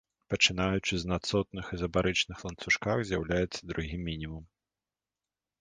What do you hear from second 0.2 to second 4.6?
Пачынаючы з на цотных ізабарычных ланцужках з'яўляецца другі мінімум.